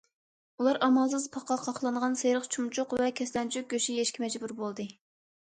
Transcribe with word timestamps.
ئۇلار 0.61 0.77
ئامالسىز 0.85 1.27
پاقا، 1.35 1.57
قاقلانغان 1.65 2.17
سېرىق 2.23 2.49
چۇمچۇق 2.57 2.97
ۋە 3.03 3.11
كەسلەنچۈك 3.21 3.71
گۆشى 3.77 3.99
يېيىشكە 4.01 4.27
مەجبۇر 4.27 4.57
بولدى. 4.65 4.89